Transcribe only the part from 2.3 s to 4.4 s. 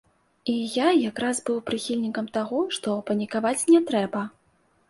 таго, што панікаваць не трэба.